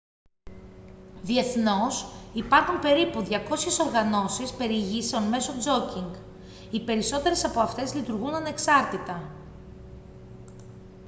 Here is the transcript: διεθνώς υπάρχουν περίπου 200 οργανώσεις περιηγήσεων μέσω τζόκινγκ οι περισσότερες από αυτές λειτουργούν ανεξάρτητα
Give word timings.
διεθνώς 1.21 2.11
υπάρχουν 2.33 2.79
περίπου 2.79 3.25
200 3.29 3.31
οργανώσεις 3.85 4.51
περιηγήσεων 4.53 5.23
μέσω 5.23 5.57
τζόκινγκ 5.57 6.13
οι 6.71 6.83
περισσότερες 6.83 7.43
από 7.45 7.59
αυτές 7.59 7.93
λειτουργούν 7.93 8.33
ανεξάρτητα 8.33 9.29